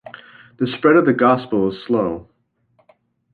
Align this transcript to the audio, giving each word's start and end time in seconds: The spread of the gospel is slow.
The 0.57 0.65
spread 0.65 0.95
of 0.95 1.05
the 1.05 1.13
gospel 1.13 1.71
is 1.71 1.83
slow. 1.85 2.27